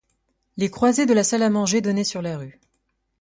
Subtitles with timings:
[0.57, 2.59] Les croisées de la salle à manger donnaient sur la rue.